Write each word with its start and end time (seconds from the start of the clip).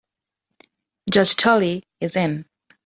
Judge 1.11 1.35
Tully 1.35 1.83
is 1.99 2.15
in. 2.15 2.45